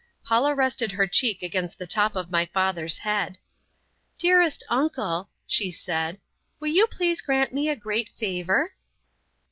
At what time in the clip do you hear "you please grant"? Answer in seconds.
6.69-7.53